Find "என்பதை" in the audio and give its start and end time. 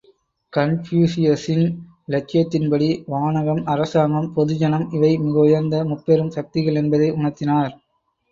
6.75-7.11